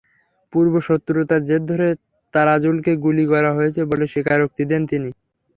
[0.53, 1.87] পূর্বশত্রুতার জের ধরে
[2.33, 5.09] তারাজুলকে গুলি করা হয়েছে বলে স্বীকারোক্তি দেন তিনি।